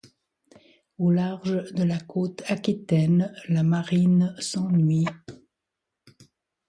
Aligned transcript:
Au 0.97 1.11
large 1.11 1.73
de 1.75 1.83
la 1.83 1.99
côte 1.99 2.41
Aquitaine, 2.47 3.31
la 3.49 3.61
Marine 3.61 4.35
s'ennuie. 4.39 5.05